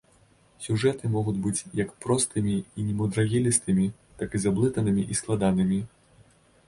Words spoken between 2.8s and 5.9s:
немудрагелістымі, так і заблытанымі і складанымі.